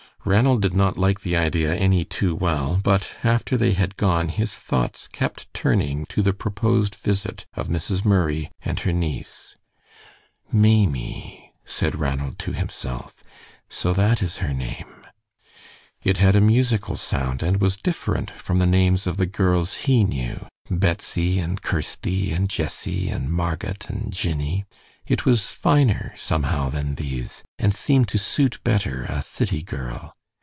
Ranald 0.23 0.61
did 0.61 0.75
not 0.75 0.99
like 0.99 1.21
the 1.21 1.35
idea 1.35 1.73
any 1.73 2.05
too 2.05 2.35
well, 2.35 2.79
but 2.83 3.07
after 3.23 3.57
they 3.57 3.73
had 3.73 3.97
gone 3.97 4.29
his 4.29 4.55
thoughts 4.55 5.07
kept 5.07 5.51
turning 5.51 6.05
to 6.09 6.21
the 6.21 6.31
proposed 6.31 6.93
visit 6.93 7.47
of 7.55 7.69
Mrs. 7.69 8.05
Murray 8.05 8.51
and 8.63 8.79
her 8.81 8.93
niece. 8.93 9.55
"Maimie," 10.51 11.53
said 11.65 11.95
Ranald 11.95 12.37
to 12.37 12.51
himself. 12.53 13.23
"So 13.67 13.93
that 13.93 14.21
is 14.21 14.37
her 14.37 14.53
name." 14.53 14.85
It 16.03 16.19
had 16.19 16.35
a 16.35 16.41
musical 16.41 16.97
sound, 16.97 17.41
and 17.41 17.59
was 17.59 17.75
different 17.75 18.29
from 18.29 18.59
the 18.59 18.67
names 18.67 19.07
of 19.07 19.17
the 19.17 19.25
girls 19.25 19.73
he 19.87 20.03
knew 20.03 20.45
Betsy 20.69 21.39
and 21.39 21.59
Kirsty 21.63 22.31
and 22.31 22.47
Jessie 22.47 23.09
and 23.09 23.27
Marget 23.31 23.89
and 23.89 24.13
Jinny. 24.13 24.65
It 25.07 25.25
was 25.25 25.51
finer 25.51 26.13
somehow 26.15 26.69
than 26.69 26.95
these, 26.95 27.43
and 27.59 27.73
seemed 27.73 28.07
to 28.09 28.17
suit 28.17 28.59
better 28.63 29.03
a 29.09 29.21
city 29.21 29.61
girl. 29.61 30.15